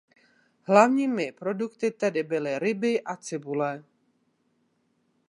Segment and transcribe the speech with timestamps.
[0.63, 3.83] Hlavními produkty tehdy byly ryby a cibule.